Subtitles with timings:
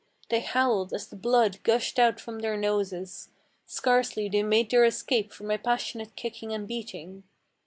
[0.29, 3.29] They howled as the blood gushed out from their noses:
[3.67, 7.21] Scarcely they made their escape from my passionate kicking and beating.